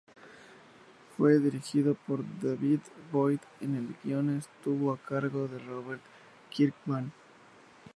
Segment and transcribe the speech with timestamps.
[1.15, 2.79] Fue dirigido por David
[3.11, 6.01] Boyd y el guion estuvo a cargo de Robert
[6.49, 7.13] Kirkman.